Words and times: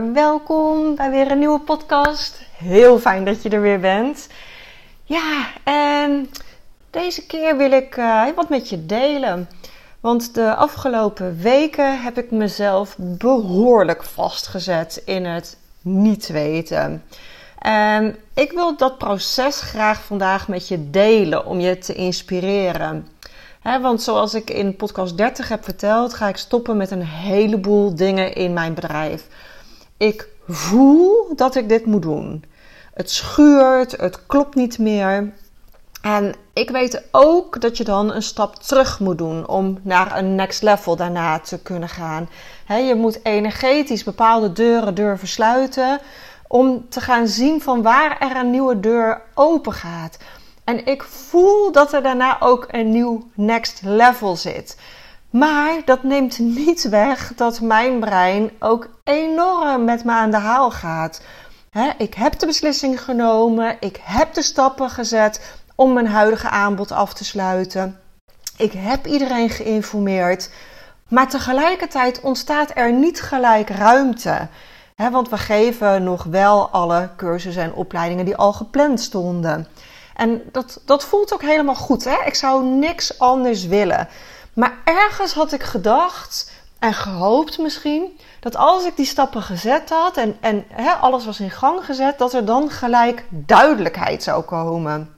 Welkom 0.00 0.94
bij 0.94 1.10
weer 1.10 1.30
een 1.30 1.38
nieuwe 1.38 1.60
podcast. 1.60 2.40
Heel 2.56 2.98
fijn 2.98 3.24
dat 3.24 3.42
je 3.42 3.48
er 3.48 3.60
weer 3.60 3.80
bent. 3.80 4.28
Ja, 5.04 5.46
en 5.64 6.30
deze 6.90 7.26
keer 7.26 7.56
wil 7.56 7.72
ik 7.72 7.96
uh, 7.96 8.24
wat 8.36 8.48
met 8.48 8.68
je 8.68 8.86
delen. 8.86 9.48
Want 10.00 10.34
de 10.34 10.54
afgelopen 10.54 11.38
weken 11.38 12.02
heb 12.02 12.18
ik 12.18 12.30
mezelf 12.30 12.94
behoorlijk 12.98 14.02
vastgezet 14.02 15.02
in 15.04 15.24
het 15.24 15.56
niet 15.80 16.28
weten. 16.28 17.04
En 17.58 18.16
ik 18.34 18.52
wil 18.52 18.76
dat 18.76 18.98
proces 18.98 19.60
graag 19.60 20.02
vandaag 20.02 20.48
met 20.48 20.68
je 20.68 20.90
delen 20.90 21.46
om 21.46 21.60
je 21.60 21.78
te 21.78 21.94
inspireren. 21.94 23.08
want 23.62 24.02
zoals 24.02 24.34
ik 24.34 24.50
in 24.50 24.76
podcast 24.76 25.16
30 25.16 25.48
heb 25.48 25.64
verteld, 25.64 26.14
ga 26.14 26.28
ik 26.28 26.36
stoppen 26.36 26.76
met 26.76 26.90
een 26.90 27.06
heleboel 27.06 27.94
dingen 27.94 28.34
in 28.34 28.52
mijn 28.52 28.74
bedrijf. 28.74 29.26
Ik 30.02 30.28
voel 30.48 31.36
dat 31.36 31.54
ik 31.54 31.68
dit 31.68 31.86
moet 31.86 32.02
doen. 32.02 32.44
Het 32.94 33.10
schuurt, 33.10 33.92
het 33.96 34.26
klopt 34.26 34.54
niet 34.54 34.78
meer. 34.78 35.32
En 36.02 36.34
ik 36.52 36.70
weet 36.70 37.02
ook 37.10 37.60
dat 37.60 37.76
je 37.76 37.84
dan 37.84 38.12
een 38.12 38.22
stap 38.22 38.54
terug 38.54 39.00
moet 39.00 39.18
doen 39.18 39.46
om 39.48 39.78
naar 39.82 40.18
een 40.18 40.34
next 40.34 40.62
level 40.62 40.96
daarna 40.96 41.38
te 41.38 41.58
kunnen 41.58 41.88
gaan. 41.88 42.28
je 42.66 42.94
moet 42.94 43.24
energetisch 43.24 44.04
bepaalde 44.04 44.52
deuren 44.52 44.94
durven 44.94 45.28
sluiten 45.28 46.00
om 46.48 46.88
te 46.88 47.00
gaan 47.00 47.28
zien 47.28 47.60
van 47.60 47.82
waar 47.82 48.18
er 48.18 48.36
een 48.36 48.50
nieuwe 48.50 48.80
deur 48.80 49.22
open 49.34 49.72
gaat. 49.72 50.18
En 50.64 50.86
ik 50.86 51.02
voel 51.02 51.72
dat 51.72 51.92
er 51.92 52.02
daarna 52.02 52.40
ook 52.40 52.66
een 52.70 52.90
nieuw 52.90 53.30
next 53.34 53.80
level 53.84 54.36
zit. 54.36 54.76
Maar 55.32 55.80
dat 55.84 56.02
neemt 56.02 56.38
niet 56.38 56.88
weg 56.88 57.32
dat 57.36 57.60
mijn 57.60 58.00
brein 58.00 58.50
ook 58.58 58.88
enorm 59.04 59.84
met 59.84 60.04
me 60.04 60.12
aan 60.12 60.30
de 60.30 60.36
haal 60.36 60.70
gaat. 60.70 61.20
ik 61.98 62.14
heb 62.14 62.38
de 62.38 62.46
beslissing 62.46 63.00
genomen, 63.00 63.76
ik 63.80 64.00
heb 64.02 64.34
de 64.34 64.42
stappen 64.42 64.90
gezet 64.90 65.54
om 65.74 65.92
mijn 65.92 66.06
huidige 66.06 66.48
aanbod 66.48 66.92
af 66.92 67.14
te 67.14 67.24
sluiten. 67.24 68.00
Ik 68.56 68.72
heb 68.72 69.06
iedereen 69.06 69.50
geïnformeerd. 69.50 70.50
Maar 71.08 71.28
tegelijkertijd 71.28 72.20
ontstaat 72.20 72.70
er 72.74 72.92
niet 72.92 73.22
gelijk 73.22 73.70
ruimte. 73.70 74.48
want 74.96 75.28
we 75.28 75.38
geven 75.38 76.02
nog 76.04 76.24
wel 76.24 76.68
alle 76.68 77.08
cursussen 77.16 77.62
en 77.62 77.74
opleidingen 77.74 78.24
die 78.24 78.36
al 78.36 78.52
gepland 78.52 79.00
stonden. 79.00 79.66
En 80.16 80.42
dat, 80.50 80.80
dat 80.84 81.04
voelt 81.04 81.34
ook 81.34 81.42
helemaal 81.42 81.74
goed. 81.74 82.04
Hè? 82.04 82.16
Ik 82.24 82.34
zou 82.34 82.64
niks 82.64 83.18
anders 83.18 83.66
willen. 83.66 84.08
Maar 84.54 84.78
ergens 84.84 85.32
had 85.32 85.52
ik 85.52 85.62
gedacht 85.62 86.50
en 86.78 86.94
gehoopt 86.94 87.58
misschien 87.58 88.18
dat 88.40 88.56
als 88.56 88.84
ik 88.84 88.96
die 88.96 89.06
stappen 89.06 89.42
gezet 89.42 89.90
had 89.90 90.16
en, 90.16 90.36
en 90.40 90.64
alles 91.00 91.24
was 91.24 91.40
in 91.40 91.50
gang 91.50 91.84
gezet, 91.84 92.18
dat 92.18 92.32
er 92.32 92.44
dan 92.44 92.70
gelijk 92.70 93.26
duidelijkheid 93.30 94.22
zou 94.22 94.42
komen. 94.42 95.14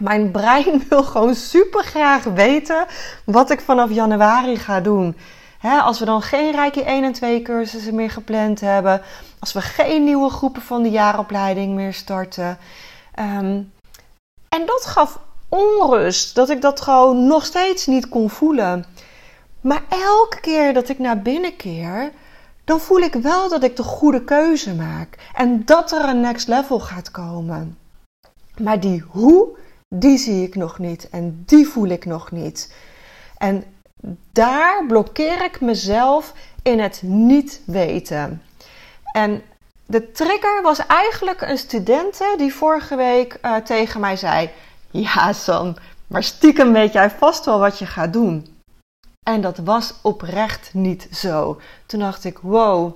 Mijn 0.00 0.30
brein 0.30 0.82
wil 0.88 1.04
gewoon 1.04 1.34
super 1.34 1.84
graag 1.84 2.24
weten 2.24 2.86
wat 3.24 3.50
ik 3.50 3.60
vanaf 3.60 3.90
januari 3.90 4.56
ga 4.56 4.80
doen. 4.80 5.16
als 5.62 5.98
we 5.98 6.04
dan 6.04 6.22
geen 6.22 6.52
Reiki 6.52 6.80
1 6.80 7.04
en 7.04 7.12
2 7.12 7.42
cursussen 7.42 7.94
meer 7.94 8.10
gepland 8.10 8.60
hebben. 8.60 9.02
Als 9.38 9.52
we 9.52 9.60
geen 9.60 10.04
nieuwe 10.04 10.30
groepen 10.30 10.62
van 10.62 10.82
de 10.82 10.90
jaaropleiding 10.90 11.74
meer 11.74 11.94
starten. 11.94 12.58
Ehm, 13.14 13.62
en 14.48 14.66
dat 14.66 14.86
gaf 14.86 15.18
onrust. 15.52 16.34
Dat 16.34 16.50
ik 16.50 16.60
dat 16.60 16.80
gewoon 16.80 17.26
nog 17.26 17.44
steeds 17.44 17.86
niet 17.86 18.08
kon 18.08 18.30
voelen. 18.30 18.84
Maar 19.60 19.82
elke 19.88 20.40
keer 20.40 20.74
dat 20.74 20.88
ik 20.88 20.98
naar 20.98 21.22
binnen 21.22 21.56
keer, 21.56 22.10
dan 22.64 22.80
voel 22.80 22.98
ik 22.98 23.14
wel 23.14 23.48
dat 23.48 23.62
ik 23.62 23.76
de 23.76 23.82
goede 23.82 24.24
keuze 24.24 24.74
maak. 24.74 25.30
En 25.34 25.64
dat 25.64 25.92
er 25.92 26.08
een 26.08 26.20
next 26.20 26.48
level 26.48 26.80
gaat 26.80 27.10
komen. 27.10 27.78
Maar 28.60 28.80
die 28.80 29.04
hoe, 29.08 29.48
die 29.88 30.18
zie 30.18 30.42
ik 30.46 30.54
nog 30.54 30.78
niet 30.78 31.08
en 31.10 31.42
die 31.46 31.68
voel 31.68 31.88
ik 31.88 32.04
nog 32.04 32.30
niet. 32.30 32.74
En 33.38 33.64
daar 34.32 34.86
blokkeer 34.86 35.44
ik 35.44 35.60
mezelf 35.60 36.32
in 36.62 36.80
het 36.80 37.02
niet 37.02 37.60
weten. 37.66 38.42
En 39.12 39.42
de 39.86 40.12
trigger 40.12 40.62
was 40.62 40.86
eigenlijk 40.86 41.40
een 41.40 41.58
studente 41.58 42.34
die 42.36 42.54
vorige 42.54 42.96
week 42.96 43.38
uh, 43.42 43.56
tegen 43.56 44.00
mij 44.00 44.16
zei: 44.16 44.50
Ja, 44.92 45.32
Sam, 45.32 45.74
maar 46.06 46.22
stiekem 46.22 46.72
weet 46.72 46.92
jij 46.92 47.10
vast 47.10 47.44
wel 47.44 47.58
wat 47.58 47.78
je 47.78 47.86
gaat 47.86 48.12
doen. 48.12 48.60
En 49.26 49.40
dat 49.40 49.58
was 49.58 49.94
oprecht 50.02 50.74
niet 50.74 51.08
zo. 51.12 51.60
Toen 51.86 52.00
dacht 52.00 52.24
ik: 52.24 52.38
Wow, 52.38 52.94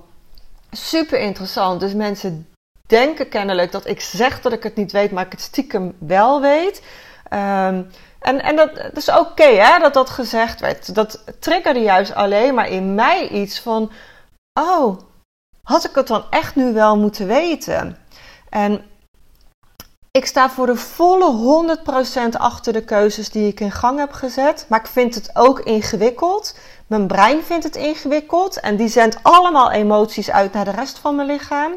super 0.71 1.19
interessant. 1.19 1.79
Dus 1.79 1.93
mensen 1.93 2.47
denken 2.87 3.29
kennelijk 3.29 3.71
dat 3.71 3.87
ik 3.87 4.01
zeg 4.01 4.41
dat 4.41 4.53
ik 4.53 4.63
het 4.63 4.75
niet 4.75 4.91
weet, 4.91 5.11
maar 5.11 5.25
ik 5.25 5.31
het 5.31 5.41
stiekem 5.41 5.95
wel 5.99 6.41
weet. 6.41 6.81
Um, 7.33 7.89
en, 8.19 8.41
en 8.41 8.55
dat, 8.55 8.75
dat 8.75 8.97
is 8.97 9.09
oké 9.09 9.43
hè, 9.43 9.79
dat 9.79 9.93
dat 9.93 10.09
gezegd 10.09 10.59
werd. 10.59 10.95
Dat 10.95 11.23
triggerde 11.39 11.79
juist 11.79 12.13
alleen 12.13 12.53
maar 12.53 12.69
in 12.69 12.95
mij 12.95 13.27
iets 13.27 13.59
van: 13.59 13.91
Oh, 14.59 14.99
had 15.63 15.85
ik 15.85 15.95
het 15.95 16.07
dan 16.07 16.25
echt 16.29 16.55
nu 16.55 16.73
wel 16.73 16.97
moeten 16.97 17.27
weten? 17.27 17.97
En 18.49 18.85
ik 20.17 20.25
sta 20.25 20.49
voor 20.49 20.65
de 20.65 20.75
volle 20.75 21.77
100% 22.33 22.37
achter 22.37 22.73
de 22.73 22.83
keuzes 22.83 23.29
die 23.29 23.47
ik 23.47 23.59
in 23.59 23.71
gang 23.71 23.99
heb 23.99 24.11
gezet. 24.11 24.65
Maar 24.69 24.79
ik 24.79 24.87
vind 24.87 25.15
het 25.15 25.29
ook 25.33 25.59
ingewikkeld. 25.59 26.57
Mijn 26.87 27.07
brein 27.07 27.43
vindt 27.43 27.63
het 27.63 27.75
ingewikkeld. 27.75 28.59
En 28.59 28.75
die 28.75 28.87
zendt 28.87 29.17
allemaal 29.21 29.71
emoties 29.71 30.31
uit 30.31 30.53
naar 30.53 30.65
de 30.65 30.71
rest 30.71 30.99
van 30.99 31.15
mijn 31.15 31.27
lichaam. 31.27 31.71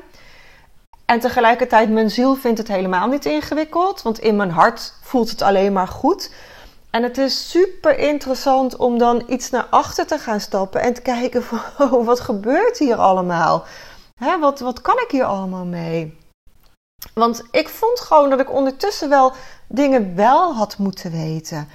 En 1.05 1.21
tegelijkertijd, 1.21 1.91
mijn 1.91 2.11
ziel 2.11 2.35
vindt 2.35 2.59
het 2.59 2.69
helemaal 2.69 3.09
niet 3.09 3.25
ingewikkeld. 3.25 4.03
Want 4.03 4.19
in 4.19 4.37
mijn 4.37 4.51
hart 4.51 4.95
voelt 5.03 5.31
het 5.31 5.43
alleen 5.43 5.73
maar 5.73 5.89
goed. 5.89 6.33
En 6.91 7.03
het 7.03 7.19
is 7.19 7.51
super 7.51 7.99
interessant 7.99 8.77
om 8.77 8.99
dan 8.99 9.23
iets 9.27 9.51
naar 9.51 9.67
achter 9.71 10.07
te 10.07 10.19
gaan 10.19 10.41
stappen. 10.41 10.81
En 10.81 10.95
te 10.95 11.03
kijken 11.03 11.43
van, 11.43 11.61
oh, 11.93 12.07
wat 12.07 12.21
gebeurt 12.21 12.79
hier 12.79 12.97
allemaal? 12.97 13.65
Hè, 14.15 14.39
wat, 14.39 14.61
wat 14.61 14.81
kan 14.81 14.99
ik 14.99 15.11
hier 15.11 15.25
allemaal 15.25 15.65
mee? 15.65 16.19
Want 17.15 17.43
ik 17.51 17.69
vond 17.69 18.01
gewoon 18.01 18.31
dat 18.31 18.41
ik 18.41 18.53
ondertussen 18.53 19.09
wel 19.09 19.33
dingen 19.67 20.15
wel 20.17 20.55
had 20.55 20.79
moeten 20.79 21.11
weten. 21.11 21.69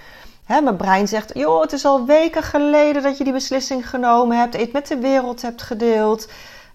mijn 0.47 0.75
brein 0.75 1.08
zegt: 1.08 1.31
joh, 1.34 1.62
het 1.62 1.74
is 1.74 1.86
al 1.86 2.06
weken 2.06 2.44
geleden 2.44 3.03
dat 3.03 3.18
je 3.18 3.24
die 3.24 3.34
beslissing 3.34 3.90
genomen 3.90 4.38
hebt, 4.38 4.56
iets 4.56 4.72
met 4.72 4.88
de 4.88 4.97
wereld 4.97 5.41
hebt 5.41 5.62
gedeeld. 5.62 6.28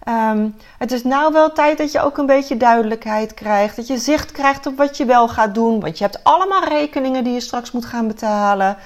Ehm, 0.03 0.49
het 0.77 0.91
is 0.91 1.03
nou 1.03 1.33
wel 1.33 1.51
tijd 1.51 1.77
dat 1.77 1.91
je 1.91 2.01
ook 2.01 2.17
een 2.17 2.25
beetje 2.25 2.57
duidelijkheid 2.57 3.33
krijgt. 3.33 3.75
Dat 3.75 3.87
je 3.87 3.97
zicht 3.97 4.31
krijgt 4.31 4.65
op 4.65 4.77
wat 4.77 4.97
je 4.97 5.05
wel 5.05 5.27
gaat 5.27 5.55
doen. 5.55 5.79
Want 5.79 5.97
je 5.97 6.03
hebt 6.03 6.23
allemaal 6.23 6.63
rekeningen 6.63 7.23
die 7.23 7.33
je 7.33 7.39
straks 7.39 7.71
moet 7.71 7.85
gaan 7.85 8.07
betalen. 8.07 8.77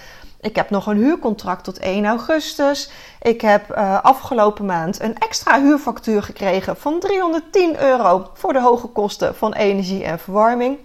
Ik 0.45 0.55
heb 0.55 0.69
nog 0.69 0.85
een 0.85 0.97
huurcontract 0.97 1.63
tot 1.63 1.79
1 1.79 2.05
augustus. 2.05 2.89
Ik 3.21 3.41
heb 3.41 3.71
uh, 3.71 4.01
afgelopen 4.01 4.65
maand 4.65 5.01
een 5.01 5.17
extra 5.17 5.61
huurfactuur 5.61 6.23
gekregen 6.23 6.77
van 6.77 6.99
310 6.99 7.81
euro 7.81 8.29
voor 8.33 8.53
de 8.53 8.61
hoge 8.61 8.87
kosten 8.87 9.35
van 9.35 9.53
energie 9.53 10.03
en 10.03 10.19
verwarming. 10.19 10.77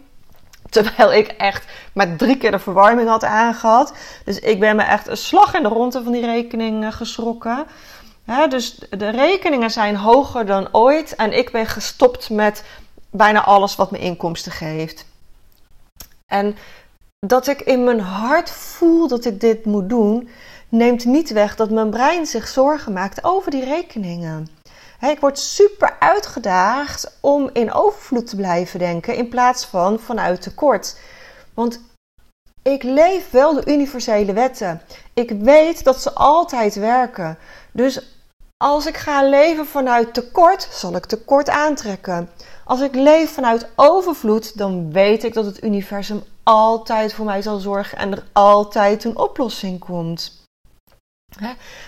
Terwijl 0.71 1.13
ik 1.13 1.29
echt 1.29 1.65
maar 1.93 2.17
drie 2.17 2.37
keer 2.37 2.51
de 2.51 2.59
verwarming 2.59 3.09
had 3.09 3.25
aangehad. 3.25 3.93
Dus 4.25 4.39
ik 4.39 4.61
ben 4.61 4.77
me 4.77 4.83
echt 4.83 5.09
een 5.09 5.17
slag 5.17 5.55
in 5.55 5.63
de 5.63 5.69
ronde 5.69 6.03
van 6.03 6.13
die 6.13 6.27
rekening 6.27 6.85
uh, 6.85 6.93
geschrokken. 6.93 7.67
dus 8.49 8.79
de 8.91 9.11
rekeningen 9.11 9.71
zijn 9.71 9.97
hoger 9.97 10.47
dan 10.47 10.69
ooit. 10.73 11.15
En 11.15 11.39
ik 11.39 11.51
ben 11.53 11.67
gestopt 11.67 12.31
met 12.31 12.65
bijna 13.11 13.45
alles 13.45 13.77
wat 13.77 13.91
me 13.91 13.99
inkomsten 13.99 14.53
geeft. 14.53 15.09
En 16.27 16.57
dat 17.27 17.47
ik 17.47 17.61
in 17.61 17.85
mijn 17.85 18.01
hart 18.01 18.51
voel 18.51 19.09
dat 19.09 19.25
ik 19.25 19.41
dit 19.41 19.65
moet 19.65 19.89
doen, 19.89 20.29
neemt 20.69 21.05
niet 21.05 21.31
weg 21.31 21.57
dat 21.57 21.71
mijn 21.71 21.91
brein 21.91 22.27
zich 22.27 22.49
zorgen 22.49 22.93
maakt 22.93 23.25
over 23.25 23.51
die 23.51 23.65
rekeningen. 23.65 24.49
ik 25.01 25.21
word 25.21 25.39
super 25.39 25.97
uitgedaagd 25.99 27.17
om 27.21 27.51
in 27.53 27.73
overvloed 27.73 28.27
te 28.27 28.37
blijven 28.37 28.79
denken 28.79 29.15
in 29.15 29.29
plaats 29.29 29.67
van 29.67 29.99
vanuit 29.99 30.43
tekort. 30.43 30.99
Want 31.55 31.81
ik 32.63 32.83
leef 32.83 33.31
wel 33.31 33.55
de 33.55 33.73
universele 33.73 34.33
wetten. 34.33 34.83
Ik 35.15 35.31
weet 35.31 35.85
dat 35.85 36.03
ze 36.03 36.13
altijd 36.13 36.75
werken. 36.75 37.39
Dus 37.73 38.19
als 38.57 38.87
ik 38.87 38.97
ga 38.97 39.23
leven 39.23 39.67
vanuit 39.67 40.15
tekort, 40.15 40.69
zal 40.71 40.97
ik 40.97 41.07
tekort 41.07 41.49
aantrekken. 41.49 42.31
Als 42.71 42.81
ik 42.81 42.95
leef 42.95 43.31
vanuit 43.31 43.69
overvloed, 43.77 44.59
dan 44.59 44.93
weet 44.93 45.25
ik 45.25 45.35
dat 45.35 45.45
het 45.45 45.63
universum 45.63 46.23
altijd 46.43 47.13
voor 47.13 47.25
mij 47.25 47.43
zal 47.43 47.59
zorgen 47.59 47.99
en 47.99 48.13
er 48.13 48.25
altijd 48.33 49.05
een 49.05 49.19
oplossing 49.19 49.79
komt. 49.79 50.45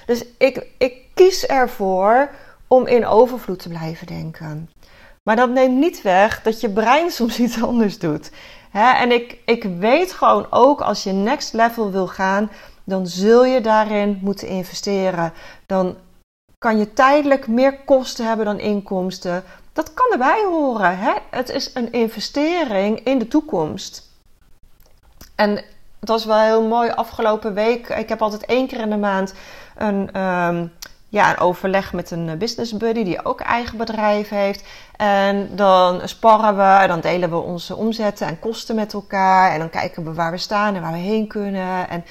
Dus 0.07 0.25
ik, 0.39 0.67
ik 0.79 1.07
kies 1.15 1.47
ervoor 1.47 2.31
om 2.67 2.87
in 2.87 3.07
overvloed 3.07 3.59
te 3.59 3.69
blijven 3.69 4.07
denken. 4.07 4.71
Maar 5.23 5.37
dat 5.37 5.51
neemt 5.51 5.79
niet 5.79 6.03
weg 6.03 6.43
dat 6.43 6.61
je 6.61 6.71
brein 6.71 7.11
soms 7.19 7.39
iets 7.39 7.63
anders 7.63 7.99
doet. 7.99 8.31
En 8.73 9.13
ik, 9.13 9.39
ik 9.45 9.65
weet 9.65 10.13
gewoon 10.13 10.47
ook 10.51 10.81
als 10.81 11.03
je 11.03 11.13
next 11.13 11.53
level 11.53 11.91
wil 11.91 12.07
gaan, 12.07 12.51
dan 12.85 13.07
zul 13.07 13.45
je 13.45 13.61
daarin 13.61 14.19
moeten 14.23 14.49
investeren. 14.49 15.33
Dan 15.67 15.97
kan 16.59 16.79
je 16.79 16.93
tijdelijk 16.93 17.47
meer 17.47 17.79
kosten 17.85 18.27
hebben 18.27 18.47
dan 18.47 18.59
inkomsten. 18.59 19.45
Dat 19.73 19.95
kan 19.95 20.13
erbij 20.13 20.45
horen. 20.45 20.99
Hè? 20.99 21.13
Het 21.31 21.49
is 21.49 21.71
een 21.75 21.93
investering 21.93 23.01
in 23.05 23.19
de 23.19 23.29
toekomst. 23.29 24.11
En 25.35 25.51
het 26.01 26.09
was 26.09 26.25
wel 26.25 26.39
heel 26.39 26.67
mooi 26.67 26.91
afgelopen 26.91 27.55
week. 27.55 27.89
Ik 27.89 28.09
heb 28.09 28.23
altijd 28.23 28.45
één 28.45 28.67
keer 28.67 28.81
in 28.81 28.91
de 28.91 28.97
maand 28.97 29.35
een, 29.77 30.21
um, 30.21 30.73
ja, 31.09 31.31
een 31.31 31.39
overleg 31.39 31.93
met 31.93 32.11
een 32.11 32.39
business 32.39 32.77
buddy 32.77 33.05
die 33.05 33.25
ook 33.25 33.41
eigen 33.41 33.79
bedrijf 33.79 34.29
heeft. 34.29 34.65
En 34.97 35.57
dan 35.57 36.09
sparren 36.09 36.57
we 36.57 36.83
en 36.83 36.89
dan 36.89 37.01
delen 37.01 37.31
we 37.31 37.37
onze 37.37 37.77
omzetten 37.77 38.27
en 38.27 38.39
kosten 38.39 38.75
met 38.75 38.93
elkaar. 38.93 39.53
En 39.53 39.59
dan 39.59 39.71
kijken 39.71 40.05
we 40.05 40.13
waar 40.13 40.31
we 40.31 40.39
staan 40.39 40.75
en 40.75 40.83
waar 40.83 40.93
we 40.93 40.99
heen 40.99 41.27
kunnen. 41.27 41.89
En 41.89 42.05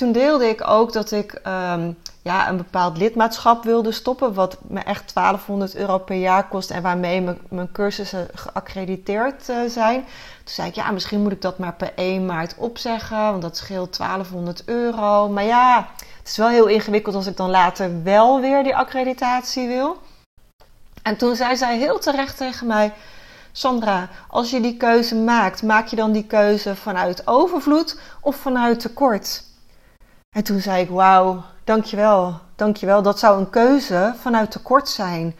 toen 0.00 0.12
deelde 0.12 0.48
ik 0.48 0.68
ook 0.68 0.92
dat 0.92 1.10
ik 1.10 1.40
um, 1.46 1.98
ja, 2.22 2.48
een 2.48 2.56
bepaald 2.56 2.96
lidmaatschap 2.96 3.64
wilde 3.64 3.92
stoppen, 3.92 4.34
wat 4.34 4.58
me 4.62 4.80
echt 4.80 5.14
1200 5.14 5.74
euro 5.74 5.98
per 5.98 6.16
jaar 6.16 6.48
kost 6.48 6.70
en 6.70 6.82
waarmee 6.82 7.36
mijn, 7.48 7.72
cursussen 7.72 8.28
geaccrediteerd 8.34 9.48
uh, 9.48 9.56
zijn. 9.68 10.00
Toen 10.44 10.54
zei 10.54 10.68
ik, 10.68 10.74
ja, 10.74 10.90
misschien 10.90 11.22
moet 11.22 11.32
ik 11.32 11.42
dat 11.42 11.58
maar 11.58 11.72
per 11.72 11.92
1 11.94 12.26
maart 12.26 12.54
opzeggen, 12.56 13.16
want 13.16 13.42
dat 13.42 13.56
scheelt 13.56 13.96
1200 13.96 14.62
euro. 14.64 15.28
Maar 15.28 15.44
ja, 15.44 15.88
het 16.18 16.28
is 16.28 16.36
wel 16.36 16.48
heel 16.48 16.66
ingewikkeld 16.66 17.14
als 17.14 17.26
ik 17.26 17.36
dan 17.36 17.50
later 17.50 18.02
wel 18.02 18.40
weer 18.40 18.62
die 18.62 18.76
accreditatie 18.76 19.68
wil. 19.68 19.96
En 21.02 21.16
toen 21.16 21.36
zei 21.36 21.56
zij 21.56 21.78
heel 21.78 21.98
terecht 21.98 22.36
tegen 22.36 22.66
mij: 22.66 22.92
Sandra, 23.52 24.08
als 24.28 24.50
je 24.50 24.60
die 24.60 24.76
keuze 24.76 25.14
maakt, 25.14 25.62
maak 25.62 25.86
je 25.86 25.96
dan 25.96 26.12
die 26.12 26.26
keuze 26.26 26.76
vanuit 26.76 27.26
overvloed 27.26 28.00
of 28.20 28.36
vanuit 28.36 28.80
tekort? 28.80 29.48
En 30.36 30.44
toen 30.44 30.60
zei 30.60 30.82
ik: 30.82 30.88
Wauw, 30.88 31.42
dankjewel, 31.64 32.40
dankjewel. 32.56 33.02
Dat 33.02 33.18
zou 33.18 33.38
een 33.38 33.50
keuze 33.50 34.14
vanuit 34.20 34.50
tekort 34.50 34.88
zijn. 34.88 35.36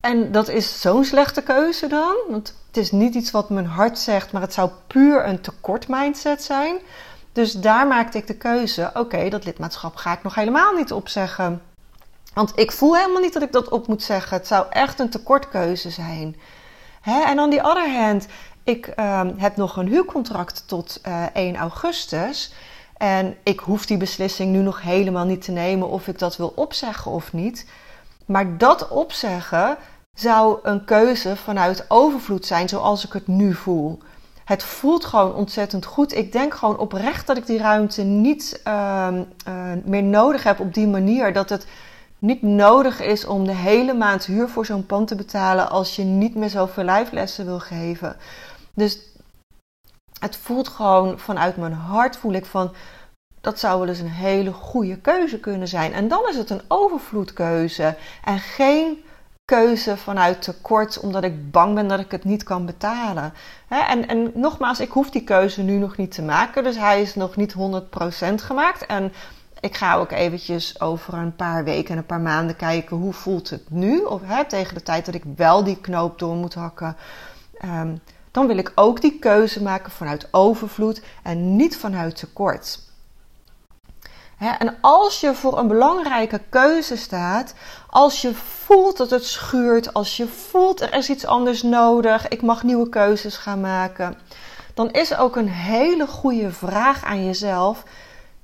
En 0.00 0.32
dat 0.32 0.48
is 0.48 0.80
zo'n 0.80 1.04
slechte 1.04 1.42
keuze 1.42 1.86
dan, 1.86 2.16
want 2.28 2.54
het 2.66 2.76
is 2.76 2.90
niet 2.90 3.14
iets 3.14 3.30
wat 3.30 3.50
mijn 3.50 3.66
hart 3.66 3.98
zegt, 3.98 4.32
maar 4.32 4.42
het 4.42 4.52
zou 4.52 4.70
puur 4.86 5.26
een 5.26 5.40
tekort 5.40 5.88
mindset 5.88 6.42
zijn. 6.42 6.78
Dus 7.32 7.52
daar 7.52 7.86
maakte 7.86 8.18
ik 8.18 8.26
de 8.26 8.36
keuze: 8.36 8.90
oké, 8.94 9.28
dat 9.28 9.44
lidmaatschap 9.44 9.96
ga 9.96 10.12
ik 10.12 10.22
nog 10.22 10.34
helemaal 10.34 10.72
niet 10.72 10.92
opzeggen. 10.92 11.62
Want 12.34 12.52
ik 12.54 12.72
voel 12.72 12.96
helemaal 12.96 13.22
niet 13.22 13.32
dat 13.32 13.42
ik 13.42 13.52
dat 13.52 13.68
op 13.68 13.86
moet 13.86 14.02
zeggen. 14.02 14.36
Het 14.36 14.46
zou 14.46 14.66
echt 14.70 15.00
een 15.00 15.10
tekortkeuze 15.10 15.90
zijn. 15.90 16.36
Hè? 17.00 17.22
En 17.22 17.38
aan 17.38 17.50
die 17.50 17.62
andere 17.62 17.98
hand, 17.98 18.26
ik 18.64 18.92
uh, 18.96 19.20
heb 19.36 19.56
nog 19.56 19.76
een 19.76 19.88
huurcontract 19.88 20.62
tot 20.66 21.00
uh, 21.06 21.22
eh, 21.22 21.28
1 21.32 21.56
augustus. 21.56 22.52
En 23.00 23.36
ik 23.42 23.60
hoef 23.60 23.86
die 23.86 23.96
beslissing 23.96 24.52
nu 24.52 24.58
nog 24.58 24.82
helemaal 24.82 25.24
niet 25.24 25.42
te 25.42 25.52
nemen 25.52 25.88
of 25.88 26.08
ik 26.08 26.18
dat 26.18 26.36
wil 26.36 26.52
opzeggen 26.56 27.10
of 27.10 27.32
niet. 27.32 27.66
Maar 28.26 28.58
dat 28.58 28.88
opzeggen 28.88 29.76
zou 30.14 30.58
een 30.62 30.84
keuze 30.84 31.36
vanuit 31.36 31.84
overvloed 31.88 32.46
zijn, 32.46 32.68
zoals 32.68 33.04
ik 33.04 33.12
het 33.12 33.26
nu 33.26 33.54
voel. 33.54 33.98
Het 34.44 34.62
voelt 34.62 35.04
gewoon 35.04 35.34
ontzettend 35.34 35.84
goed. 35.84 36.16
Ik 36.16 36.32
denk 36.32 36.54
gewoon 36.54 36.78
oprecht 36.78 37.26
dat 37.26 37.36
ik 37.36 37.46
die 37.46 37.58
ruimte 37.58 38.02
niet 38.02 38.60
uh, 38.66 39.08
uh, 39.48 39.54
meer 39.84 40.02
nodig 40.02 40.42
heb 40.42 40.60
op 40.60 40.74
die 40.74 40.88
manier. 40.88 41.32
Dat 41.32 41.48
het 41.48 41.66
niet 42.18 42.42
nodig 42.42 43.00
is 43.00 43.26
om 43.26 43.44
de 43.44 43.54
hele 43.54 43.94
maand 43.94 44.24
huur 44.24 44.48
voor 44.48 44.66
zo'n 44.66 44.86
pand 44.86 45.08
te 45.08 45.14
betalen 45.14 45.70
als 45.70 45.96
je 45.96 46.02
niet 46.02 46.34
meer 46.34 46.50
zoveel 46.50 46.84
lijflessen 46.84 47.44
wil 47.44 47.60
geven. 47.60 48.16
Dus 48.74 48.98
het 50.20 50.36
voelt 50.36 50.68
gewoon 50.68 51.18
vanuit 51.18 51.56
mijn 51.56 51.72
hart 51.72 52.16
voel 52.16 52.32
ik 52.32 52.46
van 52.46 52.74
dat 53.40 53.58
zou 53.58 53.78
wel 53.78 53.88
eens 53.88 53.98
een 53.98 54.08
hele 54.08 54.52
goede 54.52 54.96
keuze 54.96 55.40
kunnen 55.40 55.68
zijn. 55.68 55.92
En 55.92 56.08
dan 56.08 56.28
is 56.28 56.36
het 56.36 56.50
een 56.50 56.62
overvloedkeuze 56.68 57.96
en 58.24 58.38
geen 58.38 59.04
keuze 59.44 59.96
vanuit 59.96 60.42
tekort 60.42 61.00
omdat 61.00 61.24
ik 61.24 61.50
bang 61.50 61.74
ben 61.74 61.88
dat 61.88 62.00
ik 62.00 62.10
het 62.10 62.24
niet 62.24 62.42
kan 62.42 62.66
betalen. 62.66 63.32
En, 63.68 64.08
en 64.08 64.30
nogmaals, 64.34 64.80
ik 64.80 64.90
hoef 64.90 65.10
die 65.10 65.24
keuze 65.24 65.62
nu 65.62 65.76
nog 65.76 65.96
niet 65.96 66.12
te 66.12 66.22
maken, 66.22 66.64
dus 66.64 66.76
hij 66.76 67.02
is 67.02 67.14
nog 67.14 67.36
niet 67.36 67.54
100% 67.54 68.34
gemaakt. 68.34 68.86
En 68.86 69.12
ik 69.60 69.76
ga 69.76 69.94
ook 69.94 70.10
eventjes 70.10 70.80
over 70.80 71.14
een 71.14 71.36
paar 71.36 71.64
weken 71.64 71.90
en 71.90 71.96
een 71.96 72.06
paar 72.06 72.20
maanden 72.20 72.56
kijken 72.56 72.96
hoe 72.96 73.12
voelt 73.12 73.50
het 73.50 73.70
nu. 73.70 74.00
Of 74.00 74.20
hè, 74.24 74.44
tegen 74.44 74.74
de 74.74 74.82
tijd 74.82 75.06
dat 75.06 75.14
ik 75.14 75.24
wel 75.36 75.64
die 75.64 75.80
knoop 75.80 76.18
door 76.18 76.34
moet 76.34 76.54
hakken. 76.54 76.96
Um, 77.64 78.00
dan 78.30 78.46
wil 78.46 78.58
ik 78.58 78.72
ook 78.74 79.00
die 79.00 79.18
keuze 79.18 79.62
maken 79.62 79.92
vanuit 79.92 80.28
overvloed 80.30 81.02
en 81.22 81.56
niet 81.56 81.76
vanuit 81.76 82.16
tekort. 82.16 82.88
En 84.38 84.76
als 84.80 85.20
je 85.20 85.34
voor 85.34 85.58
een 85.58 85.68
belangrijke 85.68 86.40
keuze 86.48 86.96
staat, 86.96 87.54
als 87.86 88.22
je 88.22 88.34
voelt 88.34 88.96
dat 88.96 89.10
het 89.10 89.24
schuurt, 89.24 89.94
als 89.94 90.16
je 90.16 90.26
voelt 90.26 90.80
er 90.80 90.94
is 90.94 91.10
iets 91.10 91.26
anders 91.26 91.62
nodig, 91.62 92.28
ik 92.28 92.42
mag 92.42 92.62
nieuwe 92.62 92.88
keuzes 92.88 93.36
gaan 93.36 93.60
maken, 93.60 94.18
dan 94.74 94.90
is 94.90 95.16
ook 95.16 95.36
een 95.36 95.48
hele 95.48 96.06
goede 96.06 96.50
vraag 96.52 97.04
aan 97.04 97.24
jezelf 97.24 97.84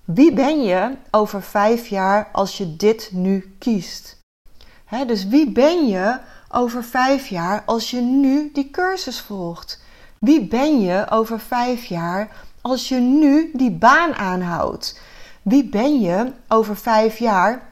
wie 0.07 0.33
ben 0.33 0.63
je 0.63 0.97
over 1.11 1.43
vijf 1.43 1.87
jaar 1.87 2.29
als 2.33 2.59
je 2.59 2.77
dit 2.77 3.11
nu 3.13 3.57
kiest? 3.59 4.19
dus 5.07 5.27
wie 5.27 5.51
ben 5.51 5.87
je 5.87 6.19
over 6.51 6.85
vijf 6.85 7.27
jaar 7.27 7.63
als 7.67 7.91
je 7.91 8.01
nu 8.01 8.51
die 8.53 8.71
cursus 8.71 9.21
volgt? 9.21 9.81
Wie 10.19 10.47
ben 10.47 10.81
je 10.81 11.07
over 11.11 11.41
vijf 11.41 11.85
jaar 11.85 12.29
als 12.61 12.89
je 12.89 12.97
nu 12.97 13.51
die 13.53 13.71
baan 13.71 14.15
aanhoudt? 14.15 15.01
Wie 15.43 15.69
ben 15.69 16.01
je 16.01 16.33
over 16.49 16.77
vijf 16.77 17.19
jaar 17.19 17.63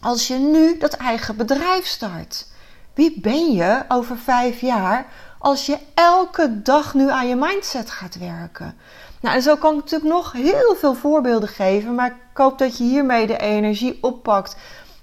als 0.00 0.26
je 0.26 0.34
nu 0.34 0.78
dat 0.78 0.92
eigen 0.92 1.36
bedrijf 1.36 1.86
start? 1.86 2.46
Wie 2.94 3.20
ben 3.20 3.52
je 3.52 3.84
over 3.88 4.18
vijf 4.18 4.60
jaar 4.60 5.06
als 5.38 5.66
je 5.66 5.78
elke 5.94 6.62
dag 6.62 6.94
nu 6.94 7.10
aan 7.10 7.28
je 7.28 7.36
mindset 7.36 7.90
gaat 7.90 8.18
werken? 8.18 8.76
Nou, 9.20 9.36
en 9.36 9.42
zo 9.42 9.56
kan 9.56 9.70
ik 9.70 9.76
natuurlijk 9.76 10.10
nog 10.10 10.32
heel 10.32 10.74
veel 10.78 10.94
voorbeelden 10.94 11.48
geven, 11.48 11.94
maar 11.94 12.06
ik 12.06 12.36
hoop 12.36 12.58
dat 12.58 12.78
je 12.78 12.84
hiermee 12.84 13.26
de 13.26 13.38
energie 13.38 13.98
oppakt 14.00 14.56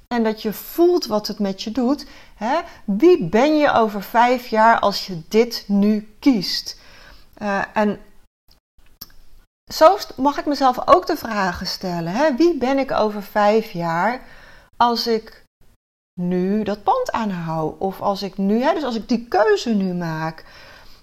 en 0.08 0.24
dat 0.24 0.42
je 0.42 0.54
voelt 0.54 1.06
wat 1.06 1.28
het 1.28 1.40
met 1.40 1.64
je 1.64 1.72
doet. 1.72 2.06
Hè? 2.36 2.60
Wie 2.86 3.24
ben 3.24 3.58
je 3.58 3.72
over 3.72 4.04
vijf 4.04 4.48
jaar 4.48 4.80
als 4.80 5.08
je 5.08 5.22
dit 5.28 5.64
nu 5.68 6.16
kiest? 6.20 6.80
Uh, 7.42 7.62
en 7.74 8.00
zo 9.74 9.98
mag 10.16 10.38
ik 10.38 10.46
mezelf 10.46 10.88
ook 10.88 11.08
de 11.08 11.18
vragen 11.18 11.68
stellen. 11.68 12.14
Hè? 12.14 12.36
Wie 12.36 12.58
ben 12.58 12.78
ik 12.78 12.92
over 12.92 13.24
vijf 13.24 13.72
jaar 13.72 14.22
als 14.78 15.08
ik 15.08 15.44
nu 16.22 16.64
dat 16.64 16.84
pand 16.84 17.12
aanhoud? 17.12 17.80
Of 17.80 18.02
als 18.02 18.22
ik 18.22 18.38
nu, 18.38 18.62
hè, 18.62 18.74
dus 18.74 18.84
als 18.84 18.96
ik 18.96 19.10
die 19.10 19.28
keuze 19.28 19.70
nu 19.70 19.94
maak. 19.94 20.46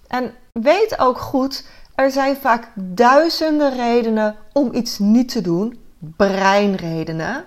En 0.08 0.34
weet 0.52 0.98
ook 0.98 1.18
goed 1.18 1.64
er 1.94 2.10
zijn 2.10 2.36
vaak 2.36 2.68
duizenden 2.74 3.76
redenen 3.76 4.36
om 4.52 4.74
iets 4.74 4.98
niet 4.98 5.28
te 5.28 5.40
doen, 5.40 5.80
breinredenen. 5.98 7.44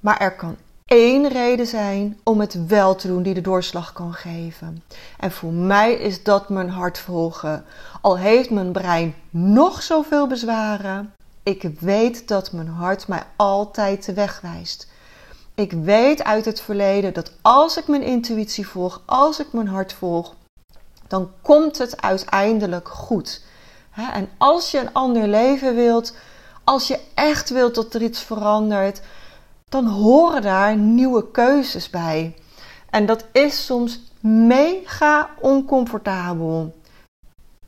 Maar 0.00 0.20
er 0.20 0.36
kan 0.36 0.56
één 0.86 1.28
reden 1.28 1.66
zijn 1.66 2.20
om 2.22 2.40
het 2.40 2.66
wel 2.66 2.94
te 2.94 3.06
doen 3.06 3.22
die 3.22 3.34
de 3.34 3.40
doorslag 3.40 3.92
kan 3.92 4.12
geven. 4.12 4.82
En 5.18 5.32
voor 5.32 5.52
mij 5.52 5.92
is 5.92 6.22
dat 6.22 6.48
mijn 6.48 6.68
hart 6.68 6.98
volgen. 6.98 7.64
Al 8.00 8.18
heeft 8.18 8.50
mijn 8.50 8.72
brein 8.72 9.14
nog 9.30 9.82
zoveel 9.82 10.26
bezwaren, 10.26 11.14
ik 11.42 11.70
weet 11.80 12.28
dat 12.28 12.52
mijn 12.52 12.68
hart 12.68 13.08
mij 13.08 13.22
altijd 13.36 14.04
de 14.04 14.14
weg 14.14 14.40
wijst. 14.40 14.88
Ik 15.54 15.72
weet 15.72 16.24
uit 16.24 16.44
het 16.44 16.60
verleden 16.60 17.14
dat 17.14 17.32
als 17.42 17.76
ik 17.76 17.86
mijn 17.86 18.02
intuïtie 18.02 18.68
volg, 18.68 19.02
als 19.04 19.40
ik 19.40 19.52
mijn 19.52 19.68
hart 19.68 19.92
volg, 19.92 20.34
dan 21.08 21.30
komt 21.42 21.78
het 21.78 22.02
uiteindelijk 22.02 22.88
goed. 22.88 23.42
En 24.12 24.28
als 24.38 24.70
je 24.70 24.78
een 24.78 24.92
ander 24.92 25.28
leven 25.28 25.74
wilt, 25.74 26.14
als 26.64 26.86
je 26.86 27.00
echt 27.14 27.50
wilt 27.50 27.74
dat 27.74 27.94
er 27.94 28.02
iets 28.02 28.20
verandert, 28.20 29.00
dan 29.70 29.86
horen 29.86 30.42
daar 30.42 30.76
nieuwe 30.76 31.30
keuzes 31.30 31.90
bij. 31.90 32.34
En 32.90 33.06
dat 33.06 33.24
is 33.32 33.64
soms 33.64 34.00
mega 34.20 35.30
oncomfortabel. 35.40 36.74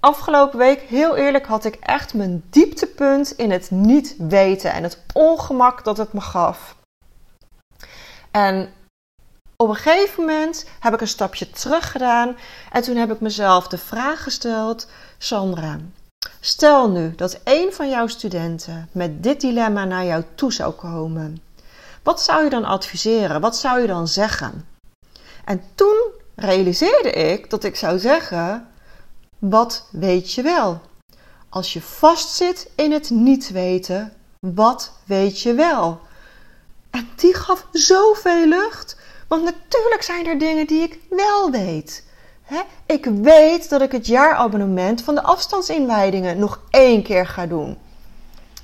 afgelopen 0.00 0.58
week, 0.58 0.80
heel 0.80 1.16
eerlijk, 1.16 1.46
had 1.46 1.64
ik 1.64 1.74
echt 1.74 2.14
mijn 2.14 2.42
dieptepunt 2.50 3.30
in 3.30 3.50
het 3.50 3.70
niet 3.70 4.14
weten 4.18 4.72
en 4.72 4.82
het 4.82 5.04
ongemak 5.14 5.84
dat 5.84 5.96
het 5.96 6.12
me 6.12 6.20
gaf. 6.20 6.76
En 8.30 8.72
op 9.56 9.68
een 9.68 9.74
gegeven 9.74 10.24
moment 10.24 10.66
heb 10.80 10.94
ik 10.94 11.00
een 11.00 11.08
stapje 11.08 11.50
terug 11.50 11.90
gedaan 11.90 12.36
en 12.72 12.82
toen 12.82 12.96
heb 12.96 13.12
ik 13.12 13.20
mezelf 13.20 13.68
de 13.68 13.78
vraag 13.78 14.22
gesteld: 14.22 14.88
Sandra, 15.18 15.78
stel 16.40 16.90
nu 16.90 17.14
dat 17.14 17.40
een 17.44 17.72
van 17.72 17.88
jouw 17.88 18.06
studenten 18.06 18.88
met 18.92 19.22
dit 19.22 19.40
dilemma 19.40 19.84
naar 19.84 20.04
jou 20.04 20.24
toe 20.34 20.52
zou 20.52 20.72
komen. 20.72 21.42
Wat 22.08 22.22
zou 22.22 22.44
je 22.44 22.50
dan 22.50 22.64
adviseren? 22.64 23.40
Wat 23.40 23.56
zou 23.56 23.80
je 23.80 23.86
dan 23.86 24.08
zeggen? 24.08 24.68
En 25.44 25.62
toen 25.74 26.10
realiseerde 26.34 27.10
ik 27.10 27.50
dat 27.50 27.64
ik 27.64 27.76
zou 27.76 27.98
zeggen: 27.98 28.68
Wat 29.38 29.88
weet 29.90 30.32
je 30.32 30.42
wel? 30.42 30.80
Als 31.48 31.72
je 31.72 31.82
vastzit 31.82 32.70
in 32.74 32.92
het 32.92 33.10
niet 33.10 33.50
weten, 33.50 34.12
wat 34.40 34.92
weet 35.04 35.40
je 35.40 35.54
wel? 35.54 36.00
En 36.90 37.08
die 37.16 37.34
gaf 37.34 37.66
zoveel 37.72 38.46
lucht. 38.46 38.96
Want 39.26 39.44
natuurlijk 39.44 40.02
zijn 40.02 40.26
er 40.26 40.38
dingen 40.38 40.66
die 40.66 40.82
ik 40.82 40.98
wel 41.10 41.50
weet. 41.50 42.04
Ik 42.86 43.04
weet 43.04 43.68
dat 43.68 43.80
ik 43.80 43.92
het 43.92 44.06
jaarabonnement 44.06 45.02
van 45.02 45.14
de 45.14 45.22
afstandsinwijdingen 45.22 46.38
nog 46.38 46.60
één 46.70 47.02
keer 47.02 47.26
ga 47.26 47.46
doen. 47.46 47.78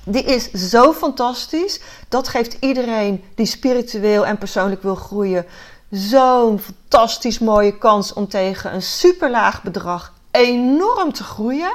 Die 0.05 0.23
is 0.23 0.51
zo 0.51 0.93
fantastisch. 0.93 1.79
Dat 2.09 2.27
geeft 2.27 2.57
iedereen 2.59 3.23
die 3.35 3.45
spiritueel 3.45 4.25
en 4.25 4.37
persoonlijk 4.37 4.81
wil 4.81 4.95
groeien 4.95 5.45
zo'n 5.89 6.59
fantastisch 6.59 7.39
mooie 7.39 7.77
kans 7.77 8.13
om 8.13 8.27
tegen 8.27 8.73
een 8.73 8.81
superlaag 8.81 9.63
bedrag 9.63 10.13
enorm 10.31 11.13
te 11.13 11.23
groeien. 11.23 11.71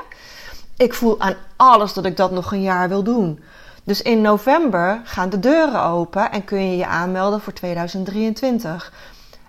Ik 0.76 0.94
voel 0.94 1.20
aan 1.20 1.34
alles 1.56 1.92
dat 1.92 2.04
ik 2.04 2.16
dat 2.16 2.30
nog 2.30 2.52
een 2.52 2.62
jaar 2.62 2.88
wil 2.88 3.02
doen. 3.02 3.40
Dus 3.84 4.02
in 4.02 4.20
november 4.20 5.00
gaan 5.04 5.30
de 5.30 5.38
deuren 5.38 5.82
open 5.82 6.30
en 6.30 6.44
kun 6.44 6.70
je 6.70 6.76
je 6.76 6.86
aanmelden 6.86 7.40
voor 7.40 7.52
2023. 7.52 8.92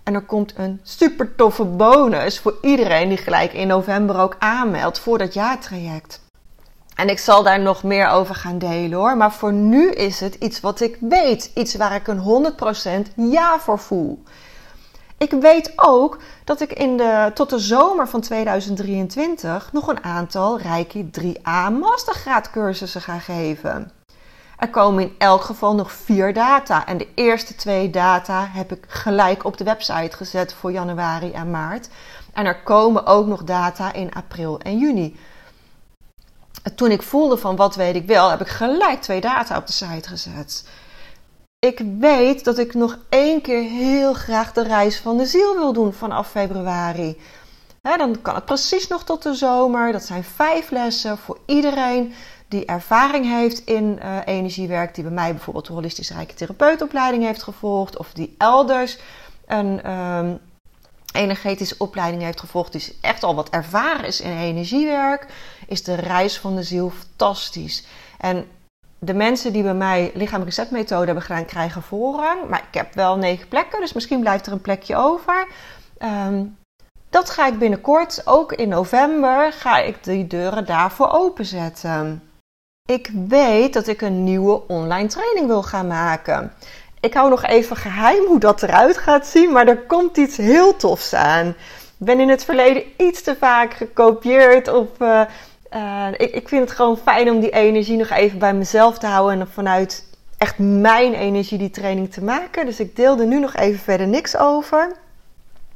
En 0.04 0.14
er 0.14 0.26
komt 0.26 0.54
een 0.58 0.80
super 0.84 1.36
toffe 1.36 1.64
bonus 1.64 2.40
voor 2.40 2.58
iedereen 2.62 3.10
die 3.10 3.18
gelijk 3.18 3.54
in 3.54 3.68
november 3.68 4.20
ook 4.20 4.36
aanmeldt 4.40 5.00
voor 5.00 5.18
dat 5.18 5.34
jaartraject. 5.34 6.22
En 7.02 7.10
ik 7.10 7.20
zal 7.20 7.44
daar 7.44 7.60
nog 7.60 7.84
meer 7.84 8.08
over 8.08 8.36
gaan 8.36 8.58
delen 8.58 8.98
hoor. 8.98 9.18
Maar 9.18 9.32
voor 9.32 9.54
nu 9.54 9.92
is 9.92 10.20
het 10.20 10.36
iets 10.36 10.60
wat 10.60 10.82
ik 10.82 10.98
weet. 11.00 11.52
Iets 11.56 11.76
waar 11.76 11.96
ik 11.96 12.08
een 12.08 12.54
100% 13.10 13.14
ja 13.16 13.60
voor 13.60 13.80
voel. 13.80 14.24
Ik 15.18 15.32
weet 15.32 15.74
ook 15.76 16.18
dat 16.44 16.62
ik 16.62 16.74
in 16.74 16.98
de, 16.98 17.32
tot 17.34 17.50
de 17.50 17.60
zomer 17.60 18.08
van 18.08 18.22
2023 18.22 19.70
nog 19.72 19.88
een 19.88 20.04
aantal 20.04 20.60
Reiki 20.60 21.10
3A 21.20 21.80
mastergraadcursussen 21.80 23.02
ga 23.02 23.20
geven. 23.20 23.92
Er 24.58 24.70
komen 24.70 25.04
in 25.04 25.16
elk 25.18 25.42
geval 25.42 25.76
nog 25.76 25.92
vier 25.92 26.34
data. 26.34 26.86
En 26.86 26.98
de 26.98 27.08
eerste 27.16 27.56
twee 27.56 27.90
data 27.90 28.48
heb 28.52 28.72
ik 28.72 28.86
gelijk 28.88 29.46
op 29.46 29.58
de 29.58 29.64
website 29.64 30.18
gezet 30.18 30.54
voor 30.54 30.72
januari 30.72 31.32
en 31.32 31.52
maart. 31.52 31.90
En 32.34 32.46
er 32.46 32.64
komen 32.64 33.06
ook 33.06 33.28
nog 33.28 33.44
data 33.44 33.94
in 33.94 34.14
april 34.14 34.60
en 34.60 34.78
juni. 34.78 35.20
Toen 36.76 36.92
ik 36.92 37.02
voelde 37.02 37.38
van 37.38 37.56
wat 37.56 37.76
weet 37.76 37.96
ik 37.96 38.08
wel, 38.08 38.30
heb 38.30 38.42
ik 38.42 38.48
gelijk 38.48 39.02
twee 39.02 39.22
data 39.22 39.58
op 39.58 39.68
de 39.68 39.74
site 39.74 40.10
gezet. 40.10 40.66
Ik 41.60 41.82
weet 42.00 42.44
dat 42.44 42.58
ik 42.58 42.74
nog 42.74 42.98
één 43.10 43.42
keer 43.42 43.64
heel 43.64 44.14
graag 44.14 44.54
de 44.54 44.64
reis 44.64 44.98
van 44.98 45.18
de 45.18 45.26
ziel 45.26 45.56
wil 45.56 45.74
doen 45.74 45.94
vanaf 45.94 46.30
februari. 46.30 47.18
dan 47.82 48.22
kan 48.22 48.36
het 48.36 48.46
precies 48.46 48.88
nog 48.88 49.04
tot 49.04 49.24
de 49.24 49.34
zomer. 49.34 49.92
Dat 49.92 50.04
zijn 50.04 50.24
vijf 50.24 50.70
lessen 50.70 51.18
voor 51.18 51.38
iedereen 51.46 52.14
die 52.52 52.66
ervaring 52.66 53.26
heeft 53.26 53.66
in 53.66 54.00
uh, 54.04 54.18
energiewerk, 54.26 54.96
die 54.96 55.04
bij 55.04 55.14
mij 55.14 55.32
bijvoorbeeld 55.32 55.66
de 55.66 55.74
holistisch 55.74 56.10
rijke 56.10 56.34
therapeutopleiding 56.34 57.24
heeft 57.24 57.44
gevolgd, 57.44 57.98
of 57.98 58.14
die 58.14 58.36
elders 58.38 58.98
een 59.48 59.92
um, 59.92 60.40
energetische 61.14 61.76
opleiding 61.78 62.24
heeft 62.24 62.40
gevolgd, 62.40 62.72
die 62.72 62.98
echt 63.02 63.24
al 63.24 63.36
wat 63.36 63.50
ervaren 63.50 64.06
is 64.06 64.22
in 64.22 64.38
energiewerk, 64.38 65.28
is 65.72 65.84
de 65.84 65.96
reis 65.96 66.40
van 66.40 66.56
de 66.56 66.64
ziel 66.64 66.90
fantastisch. 66.90 67.86
En 68.18 68.48
de 69.00 69.14
mensen 69.14 69.54
die 69.54 69.64
bij 69.64 69.74
mij 69.74 70.12
lichamelijke 70.14 70.62
zetmethode 70.62 71.06
hebben 71.06 71.24
gedaan, 71.24 71.46
krijgen 71.46 71.82
voorrang. 71.82 72.50
Maar 72.50 72.64
ik 72.70 72.74
heb 72.78 72.94
wel 72.94 73.18
negen 73.18 73.48
plekken, 73.48 73.80
dus 73.80 73.94
misschien 73.94 74.20
blijft 74.20 74.46
er 74.46 74.52
een 74.52 74.62
plekje 74.62 74.96
over. 74.96 75.48
Um, 76.00 76.58
dat 77.10 77.30
ga 77.30 77.48
ik 77.48 77.60
binnenkort, 77.60 78.22
ook 78.26 78.54
in 78.54 78.70
november, 78.70 79.54
ga 79.54 79.78
ik 79.78 80.04
die 80.04 80.28
deuren 80.28 80.66
daarvoor 80.66 81.10
openzetten. 81.12 82.24
Ik 82.86 83.12
weet 83.28 83.74
dat 83.74 83.88
ik 83.88 84.02
een 84.02 84.24
nieuwe 84.24 84.68
online 84.68 85.08
training 85.08 85.48
wil 85.48 85.64
gaan 85.64 85.88
maken. 85.88 86.54
Ik 87.00 87.14
hou 87.14 87.30
nog 87.30 87.44
even 87.44 87.76
geheim 87.76 88.26
hoe 88.26 88.40
dat 88.40 88.64
eruit 88.64 88.98
gaat 88.98 89.28
zien, 89.28 89.52
maar 89.52 89.68
er 89.68 89.86
komt 89.86 90.18
iets 90.18 90.38
heel 90.38 90.76
tofs 90.76 91.14
aan. 91.14 91.48
Ik 91.48 92.08
ben 92.08 92.20
in 92.20 92.30
het 92.30 92.46
verleden 92.46 92.84
iets 92.98 93.22
te 93.22 93.36
vaak 93.36 93.74
gekopieerd 93.74 94.68
op. 94.68 95.02
Uh, 95.02 95.22
ik, 96.18 96.32
ik, 96.32 96.48
vind 96.48 96.62
het 96.62 96.72
gewoon 96.72 96.98
fijn 96.98 97.30
om 97.30 97.40
die 97.40 97.50
energie 97.50 97.98
nog 97.98 98.10
even 98.10 98.40
bij 98.40 98.54
mezelf 98.54 98.98
te 98.98 99.08
houden 99.08 99.40
en 99.40 99.48
vanuit 99.48 100.06
echt 100.38 100.58
mijn 100.58 101.14
energie 101.14 101.58
die 101.58 101.70
training 101.70 102.14
te 102.14 102.24
maken. 102.24 102.66
Dus 102.66 102.80
ik 102.80 102.96
deel 102.96 103.20
er 103.20 103.26
nu 103.26 103.40
nog 103.40 103.56
even 103.56 103.80
verder 103.80 104.08
niks 104.08 104.38
over. 104.38 104.92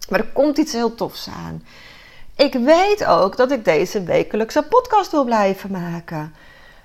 Maar 0.10 0.20
er 0.20 0.32
komt 0.34 0.58
iets 0.58 0.74
heel 0.74 0.96
tofs 0.96 1.28
aan. 1.46 1.64
Ik 2.36 2.54
weet 2.54 3.06
ook 3.06 3.38
dat 3.38 3.52
ik 3.52 3.66
deze 3.66 4.04
wekelijkse 4.04 4.64
podcast 4.64 5.12
wil 5.12 5.24
blijven 5.24 5.72
maken. 5.72 6.34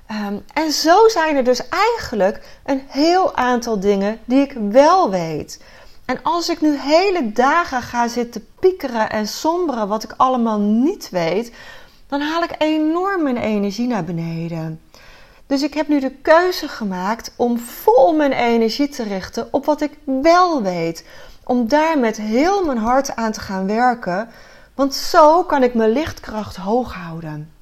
Ehm, 0.06 0.34
en 0.52 0.72
zo 0.72 1.08
zijn 1.08 1.36
er 1.36 1.44
dus 1.44 1.68
eigenlijk 1.68 2.58
een 2.64 2.82
heel 2.86 3.36
aantal 3.36 3.80
dingen 3.80 4.20
die 4.24 4.40
ik 4.40 4.52
wel 4.70 5.10
weet. 5.10 5.62
En 6.04 6.22
als 6.22 6.48
ik 6.48 6.60
nu 6.60 6.78
hele 6.78 7.32
dagen 7.32 7.82
ga 7.82 8.08
zitten 8.08 8.46
piekeren 8.60 9.10
en 9.10 9.28
somberen 9.28 9.88
wat 9.88 10.02
ik 10.02 10.14
allemaal 10.16 10.58
niet 10.58 11.08
weet, 11.10 11.52
dan 12.10 12.20
haal 12.20 12.42
ik 12.42 12.54
enorm 12.58 13.22
mijn 13.22 13.36
energie 13.36 13.86
naar 13.86 14.04
beneden. 14.04 14.80
Dus 15.46 15.62
ik 15.62 15.74
heb 15.74 15.88
nu 15.88 16.00
de 16.00 16.10
keuze 16.10 16.68
gemaakt 16.68 17.32
om 17.36 17.58
vol 17.58 18.12
mijn 18.12 18.32
energie 18.32 18.88
te 18.88 19.02
richten 19.02 19.48
op 19.52 19.64
wat 19.64 19.80
ik 19.80 19.98
wel 20.04 20.62
weet. 20.62 21.04
Om 21.44 21.68
daar 21.68 21.98
met 21.98 22.16
heel 22.16 22.64
mijn 22.64 22.78
hart 22.78 23.16
aan 23.16 23.32
te 23.32 23.40
gaan 23.40 23.66
werken. 23.66 24.28
Want 24.74 24.94
zo 24.94 25.44
kan 25.44 25.62
ik 25.62 25.74
mijn 25.74 25.90
lichtkracht 25.90 26.56
hoog 26.56 26.94
houden. 26.94 27.52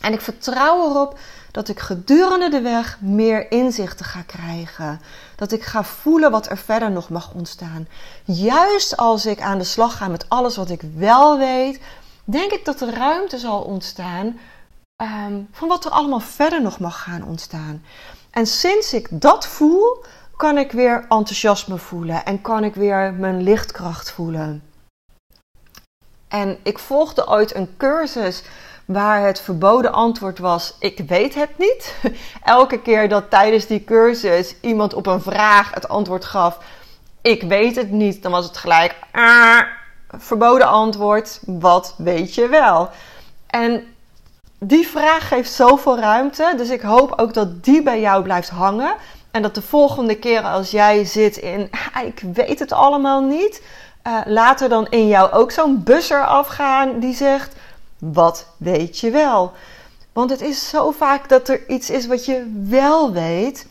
En 0.00 0.12
ik 0.12 0.20
vertrouw 0.20 0.90
erop 0.90 1.18
dat 1.50 1.68
ik 1.68 1.78
gedurende 1.78 2.48
de 2.48 2.60
weg 2.60 2.98
meer 3.00 3.50
inzichten 3.50 4.04
ga 4.04 4.22
krijgen. 4.22 5.00
Dat 5.36 5.52
ik 5.52 5.62
ga 5.62 5.84
voelen 5.84 6.30
wat 6.30 6.50
er 6.50 6.58
verder 6.58 6.90
nog 6.90 7.08
mag 7.08 7.32
ontstaan. 7.34 7.88
Juist 8.24 8.96
als 8.96 9.26
ik 9.26 9.40
aan 9.40 9.58
de 9.58 9.64
slag 9.64 9.96
ga 9.96 10.08
met 10.08 10.28
alles 10.28 10.56
wat 10.56 10.70
ik 10.70 10.82
wel 10.96 11.38
weet, 11.38 11.80
denk 12.30 12.52
ik 12.52 12.64
dat 12.64 12.80
er 12.80 12.94
ruimte 12.94 13.38
zal 13.38 13.62
ontstaan 13.62 14.38
um, 15.02 15.48
van 15.52 15.68
wat 15.68 15.84
er 15.84 15.90
allemaal 15.90 16.20
verder 16.20 16.62
nog 16.62 16.78
mag 16.78 17.02
gaan 17.02 17.24
ontstaan. 17.24 17.84
En 18.30 18.46
sinds 18.46 18.92
ik 18.94 19.08
dat 19.10 19.46
voel, 19.46 20.04
kan 20.36 20.58
ik 20.58 20.72
weer 20.72 20.96
enthousiasme 21.08 21.78
voelen 21.78 22.24
en 22.24 22.40
kan 22.40 22.64
ik 22.64 22.74
weer 22.74 23.14
mijn 23.14 23.42
lichtkracht 23.42 24.10
voelen. 24.10 24.62
En 26.28 26.58
ik 26.62 26.78
volgde 26.78 27.28
ooit 27.28 27.54
een 27.54 27.76
cursus 27.76 28.42
waar 28.84 29.26
het 29.26 29.40
verboden 29.40 29.92
antwoord 29.92 30.38
was: 30.38 30.76
Ik 30.78 30.98
weet 31.06 31.34
het 31.34 31.58
niet. 31.58 31.94
Elke 32.42 32.80
keer 32.80 33.08
dat 33.08 33.30
tijdens 33.30 33.66
die 33.66 33.84
cursus 33.84 34.54
iemand 34.60 34.94
op 34.94 35.06
een 35.06 35.22
vraag 35.22 35.74
het 35.74 35.88
antwoord 35.88 36.24
gaf: 36.24 36.58
Ik 37.20 37.42
weet 37.42 37.76
het 37.76 37.90
niet, 37.90 38.22
dan 38.22 38.32
was 38.32 38.46
het 38.46 38.56
gelijk: 38.56 38.96
ah, 39.12 39.60
Verboden 40.18 40.68
antwoord, 40.68 41.40
wat 41.46 41.94
weet 41.96 42.34
je 42.34 42.48
wel? 42.48 42.88
En 43.46 43.84
die 44.58 44.88
vraag 44.88 45.28
geeft 45.28 45.52
zoveel 45.52 45.98
ruimte, 45.98 46.54
dus 46.56 46.68
ik 46.68 46.80
hoop 46.80 47.12
ook 47.16 47.34
dat 47.34 47.64
die 47.64 47.82
bij 47.82 48.00
jou 48.00 48.22
blijft 48.22 48.48
hangen. 48.48 48.94
En 49.30 49.42
dat 49.42 49.54
de 49.54 49.62
volgende 49.62 50.18
keer 50.18 50.42
als 50.42 50.70
jij 50.70 51.04
zit 51.04 51.36
in: 51.36 51.70
ah, 51.94 52.04
Ik 52.04 52.22
weet 52.34 52.58
het 52.58 52.72
allemaal 52.72 53.22
niet. 53.22 53.62
Uh, 54.06 54.20
laat 54.24 54.60
er 54.60 54.68
dan 54.68 54.86
in 54.88 55.06
jou 55.06 55.32
ook 55.32 55.50
zo'n 55.50 55.82
busser 55.82 56.26
afgaan 56.26 56.98
die 56.98 57.14
zegt: 57.14 57.54
wat 57.98 58.46
weet 58.56 58.98
je 58.98 59.10
wel? 59.10 59.52
Want 60.12 60.30
het 60.30 60.40
is 60.40 60.68
zo 60.68 60.90
vaak 60.90 61.28
dat 61.28 61.48
er 61.48 61.68
iets 61.68 61.90
is 61.90 62.06
wat 62.06 62.24
je 62.24 62.62
wel 62.68 63.12
weet. 63.12 63.66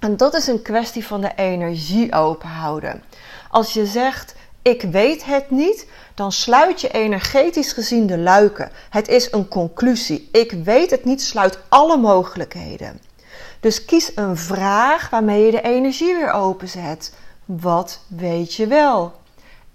En 0.00 0.16
dat 0.16 0.34
is 0.34 0.46
een 0.46 0.62
kwestie 0.62 1.06
van 1.06 1.20
de 1.20 1.32
energie 1.36 2.12
openhouden. 2.12 3.02
Als 3.50 3.72
je 3.72 3.86
zegt, 3.86 4.34
ik 4.68 4.82
weet 4.82 5.24
het 5.24 5.50
niet, 5.50 5.86
dan 6.14 6.32
sluit 6.32 6.80
je 6.80 6.88
energetisch 6.88 7.72
gezien 7.72 8.06
de 8.06 8.18
luiken. 8.18 8.70
Het 8.90 9.08
is 9.08 9.32
een 9.32 9.48
conclusie. 9.48 10.28
Ik 10.32 10.52
weet 10.52 10.90
het 10.90 11.04
niet, 11.04 11.22
sluit 11.22 11.58
alle 11.68 11.96
mogelijkheden. 11.96 13.00
Dus 13.60 13.84
kies 13.84 14.12
een 14.14 14.36
vraag 14.36 15.10
waarmee 15.10 15.44
je 15.44 15.50
de 15.50 15.62
energie 15.62 16.14
weer 16.14 16.32
openzet. 16.32 17.14
Wat 17.44 18.00
weet 18.06 18.54
je 18.54 18.66
wel? 18.66 19.12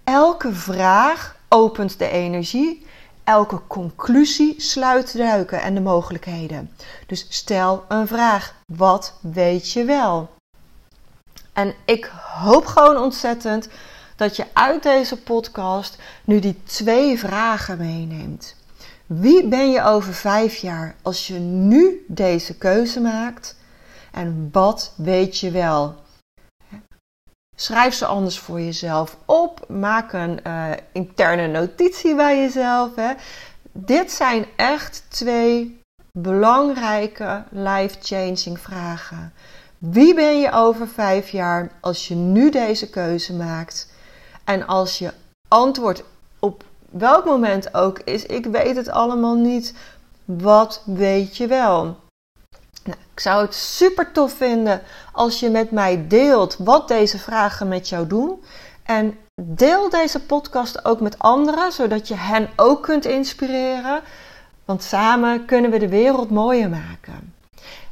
Elke 0.04 0.52
vraag 0.52 1.36
opent 1.48 1.98
de 1.98 2.08
energie 2.08 2.86
elke 3.24 3.60
conclusie 3.66 4.54
sluit 4.60 5.16
duiken 5.16 5.62
en 5.62 5.74
de 5.74 5.80
mogelijkheden. 5.80 6.70
Dus 7.06 7.26
stel 7.28 7.84
een 7.88 8.06
vraag. 8.06 8.54
Wat 8.66 9.14
weet 9.20 9.70
je 9.70 9.84
wel? 9.84 10.30
En 11.52 11.74
ik 11.84 12.10
hoop 12.34 12.66
gewoon 12.66 12.96
ontzettend 12.96 13.68
dat 14.16 14.36
je 14.36 14.44
uit 14.52 14.82
deze 14.82 15.22
podcast 15.22 15.98
nu 16.24 16.38
die 16.38 16.62
twee 16.64 17.18
vragen 17.18 17.78
meeneemt. 17.78 18.56
Wie 19.06 19.48
ben 19.48 19.70
je 19.70 19.82
over 19.82 20.14
vijf 20.14 20.56
jaar 20.56 20.94
als 21.02 21.26
je 21.26 21.38
nu 21.38 22.04
deze 22.08 22.56
keuze 22.58 23.00
maakt? 23.00 23.56
En 24.12 24.48
wat 24.52 24.92
weet 24.96 25.38
je 25.38 25.50
wel? 25.50 25.94
Schrijf 27.56 27.94
ze 27.94 28.06
anders 28.06 28.38
voor 28.38 28.60
jezelf 28.60 29.16
op. 29.24 29.64
Maak 29.68 30.12
een 30.12 30.40
uh, 30.46 30.70
interne 30.92 31.46
notitie 31.46 32.14
bij 32.14 32.38
jezelf. 32.38 32.94
Hè. 32.94 33.12
Dit 33.72 34.12
zijn 34.12 34.46
echt 34.56 35.04
twee 35.08 35.80
belangrijke 36.12 37.44
life-changing 37.50 38.60
vragen. 38.60 39.32
Wie 39.78 40.14
ben 40.14 40.40
je 40.40 40.52
over 40.52 40.88
vijf 40.88 41.28
jaar 41.28 41.70
als 41.80 42.08
je 42.08 42.14
nu 42.14 42.50
deze 42.50 42.90
keuze 42.90 43.32
maakt? 43.32 43.92
En 44.44 44.66
als 44.66 44.98
je 44.98 45.12
antwoord 45.48 46.04
op 46.38 46.64
welk 46.90 47.24
moment 47.24 47.74
ook 47.74 47.98
is: 47.98 48.26
ik 48.26 48.46
weet 48.46 48.76
het 48.76 48.88
allemaal 48.88 49.34
niet. 49.34 49.74
Wat 50.24 50.82
weet 50.84 51.36
je 51.36 51.46
wel? 51.46 51.96
Nou, 52.84 52.98
ik 53.12 53.20
zou 53.20 53.44
het 53.44 53.54
super 53.54 54.12
tof 54.12 54.32
vinden 54.32 54.82
als 55.12 55.40
je 55.40 55.50
met 55.50 55.70
mij 55.70 56.06
deelt 56.08 56.56
wat 56.58 56.88
deze 56.88 57.18
vragen 57.18 57.68
met 57.68 57.88
jou 57.88 58.06
doen. 58.06 58.42
En 58.82 59.18
deel 59.42 59.90
deze 59.90 60.20
podcast 60.20 60.84
ook 60.84 61.00
met 61.00 61.18
anderen, 61.18 61.72
zodat 61.72 62.08
je 62.08 62.14
hen 62.14 62.50
ook 62.56 62.82
kunt 62.82 63.04
inspireren. 63.04 64.02
Want 64.64 64.82
samen 64.82 65.44
kunnen 65.44 65.70
we 65.70 65.78
de 65.78 65.88
wereld 65.88 66.30
mooier 66.30 66.70
maken. 66.70 67.34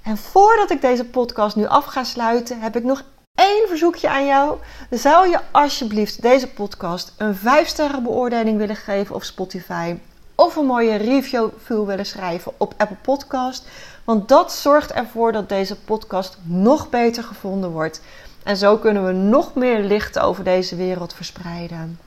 En 0.03 0.17
voordat 0.17 0.71
ik 0.71 0.81
deze 0.81 1.05
podcast 1.05 1.57
nu 1.57 1.67
af 1.67 1.85
ga 1.85 2.05
sluiten, 2.05 2.61
heb 2.61 2.77
ik 2.77 2.85
nog 2.85 3.03
één 3.43 3.69
verzoekje 3.69 4.09
aan 4.09 4.27
jou. 4.27 4.59
Zou 4.91 5.29
je 5.29 5.39
alsjeblieft 5.51 6.23
deze 6.23 6.49
podcast 6.49 7.13
een 7.17 7.37
5-sterren 7.37 8.03
beoordeling 8.03 8.59
willen 8.59 8.77
geven 8.77 9.15
op 9.15 9.23
Spotify? 9.23 9.97
Of 10.35 10.57
een 10.57 10.67
mooie 10.67 10.97
review 10.97 11.49
willen 11.67 12.07
schrijven 12.07 12.53
op 12.57 12.75
Apple 12.77 12.97
Podcast? 13.03 13.67
Want 14.05 14.29
dat 14.29 14.53
zorgt 14.53 14.93
ervoor 14.93 15.33
dat 15.33 15.49
deze 15.49 15.77
podcast 15.77 16.39
nog 16.43 16.91
beter 16.91 17.23
gevonden 17.23 17.71
wordt. 17.71 18.01
En 18.43 18.57
zo 18.57 18.77
kunnen 18.77 19.07
we 19.07 19.13
nog 19.13 19.55
meer 19.55 19.81
licht 19.81 20.19
over 20.19 20.45
deze 20.45 20.77
wereld 20.77 21.15
verspreiden. 21.15 21.99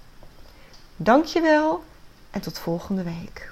Dankjewel 0.96 1.84
en 2.32 2.42
tot 2.42 2.60
volgende 2.60 3.04
week. 3.04 3.52